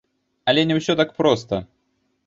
Але 0.53 0.63
не 0.71 0.79
ўсё 0.79 0.97
так 1.03 1.15
проста! 1.21 1.55